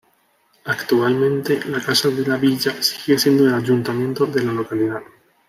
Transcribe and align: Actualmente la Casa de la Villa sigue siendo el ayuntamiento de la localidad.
Actualmente 0.65 1.59
la 1.67 1.79
Casa 1.79 2.09
de 2.09 2.25
la 2.25 2.37
Villa 2.37 2.81
sigue 2.81 3.19
siendo 3.19 3.45
el 3.45 3.53
ayuntamiento 3.53 4.25
de 4.25 4.41
la 4.43 4.51
localidad. 4.51 5.03